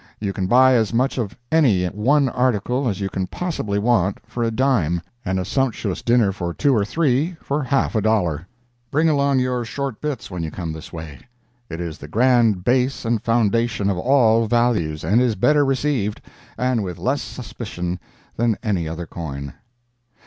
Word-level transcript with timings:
You 0.19 0.33
can 0.33 0.47
buy 0.47 0.73
as 0.73 0.95
much 0.95 1.19
of 1.19 1.37
any 1.51 1.85
one 1.85 2.27
article 2.27 2.87
as 2.89 2.99
you 2.99 3.07
can 3.07 3.27
possibly 3.27 3.77
want 3.77 4.17
for 4.25 4.41
a 4.41 4.49
dime, 4.49 4.99
and 5.23 5.39
a 5.39 5.45
sumptuous 5.45 6.01
dinner 6.01 6.31
for 6.31 6.55
two 6.55 6.75
or 6.75 6.83
three 6.83 7.37
for 7.39 7.61
half 7.61 7.93
a 7.93 8.01
dollar. 8.01 8.47
Bring 8.89 9.09
along 9.09 9.37
your 9.37 9.63
short 9.63 10.01
bits 10.01 10.31
when 10.31 10.41
you 10.41 10.49
come 10.49 10.71
this 10.73 10.91
way. 10.91 11.19
It 11.69 11.79
is 11.79 11.99
the 11.99 12.07
grand 12.07 12.63
base 12.63 13.05
and 13.05 13.21
foundation 13.21 13.91
of 13.91 13.97
all 13.99 14.47
values, 14.47 15.03
and 15.03 15.21
is 15.21 15.35
better 15.35 15.63
received, 15.63 16.19
and 16.57 16.83
with 16.83 16.97
less 16.97 17.21
suspicion, 17.21 17.99
than 18.37 18.57
any 18.63 18.87
other 18.87 19.05
coin. 19.05 19.53